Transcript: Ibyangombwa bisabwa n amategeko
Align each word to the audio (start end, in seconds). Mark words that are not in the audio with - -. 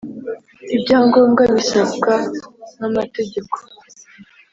Ibyangombwa 0.75 1.43
bisabwa 1.55 2.13
n 2.79 2.81
amategeko 2.87 3.55